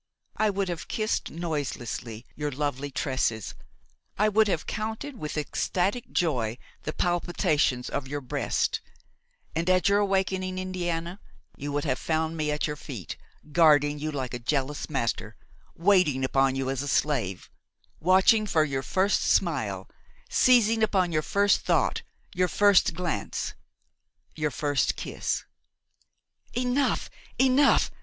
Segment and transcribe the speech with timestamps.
[0.35, 3.53] I would have kissed noiselessly your lovely tresses,
[4.17, 8.81] I would have counted with ecstatic joy the palpitations of your breast,
[9.55, 11.19] and, at your awakening, Indiana,
[11.55, 13.15] you would have found me at your feet,
[13.51, 15.35] guarding you like a jealous master,
[15.75, 17.51] waiting upon you as a slave,
[17.99, 19.87] watching for your first smile,
[20.31, 22.01] seizing upon your first thought,
[22.33, 23.53] your first glance,
[24.35, 25.43] your first kiss."
[26.53, 27.07] "Enough!
[27.39, 27.91] enough!"